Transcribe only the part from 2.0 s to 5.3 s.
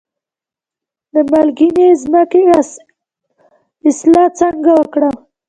ځمکې اصلاح څنګه وکړم؟